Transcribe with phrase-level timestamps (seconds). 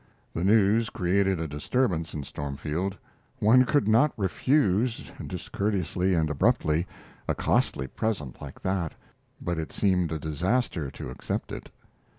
[0.33, 2.97] The news created a disturbance in Stormfield.
[3.37, 6.87] One could not refuse, discourteously and abruptly,
[7.27, 8.95] a costly present like that;
[9.39, 11.69] but it seemed a disaster to accept it.